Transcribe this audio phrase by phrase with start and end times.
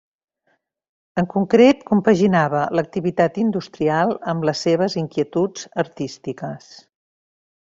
[1.21, 6.73] En concret, compaginava l'activitat industrial amb les seves inquietuds artístiques.